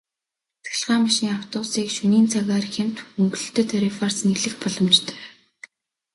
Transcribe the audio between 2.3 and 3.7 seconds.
цагаар хямд хөнгөлөлттэй